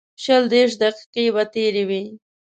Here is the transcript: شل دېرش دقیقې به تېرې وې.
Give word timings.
شل 0.23 0.43
دېرش 0.53 0.73
دقیقې 0.81 1.25
به 1.33 1.43
تېرې 1.53 1.83
وې. 1.89 2.03